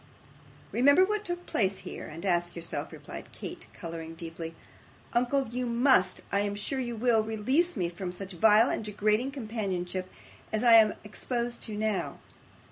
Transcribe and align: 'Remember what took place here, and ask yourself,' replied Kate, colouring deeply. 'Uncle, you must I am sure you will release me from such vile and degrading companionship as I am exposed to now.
'Remember 0.71 1.05
what 1.05 1.23
took 1.23 1.45
place 1.45 1.77
here, 1.85 2.07
and 2.07 2.25
ask 2.25 2.55
yourself,' 2.55 2.91
replied 2.91 3.31
Kate, 3.31 3.67
colouring 3.71 4.15
deeply. 4.15 4.55
'Uncle, 5.13 5.47
you 5.49 5.67
must 5.67 6.21
I 6.31 6.39
am 6.39 6.55
sure 6.55 6.79
you 6.79 6.95
will 6.95 7.21
release 7.21 7.77
me 7.77 7.87
from 7.87 8.11
such 8.11 8.31
vile 8.33 8.71
and 8.71 8.83
degrading 8.83 9.29
companionship 9.29 10.09
as 10.51 10.63
I 10.63 10.73
am 10.73 10.95
exposed 11.05 11.61
to 11.65 11.75
now. 11.77 12.17